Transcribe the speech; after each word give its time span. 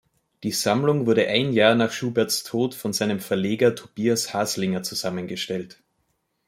Die 0.41 0.51
Sammlung 0.51 1.05
wurde 1.05 1.27
ein 1.27 1.53
Jahr 1.53 1.75
nach 1.75 1.91
Schuberts 1.91 2.41
Tod 2.41 2.73
von 2.73 2.91
seinem 2.91 3.19
Verleger 3.19 3.75
Tobias 3.75 4.33
Haslinger 4.33 4.81
zusammengestellt. 4.81 5.79